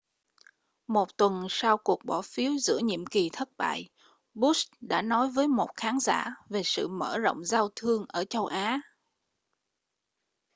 [0.87, 3.89] một tuần sau cuộc bỏ phiếu giữa nhiệm kỳ thất bại
[4.33, 8.45] bush đã nói với một khán giả về sự mở rộng giao thương ở châu
[8.45, 8.81] á